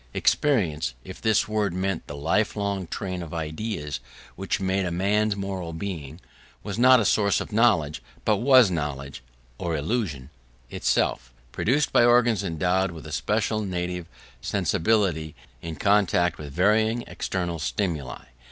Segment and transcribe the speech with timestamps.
[0.15, 3.99] Experience if this word meant the lifelong train of ideas
[4.35, 6.19] which made a man's moral being
[6.63, 9.21] was not a source of knowledge but was knowledge
[9.59, 10.31] (or illusion)
[10.71, 14.07] itself, produced by organs endowed with a special native
[14.41, 18.23] sensibility in contact with varying external stimuli.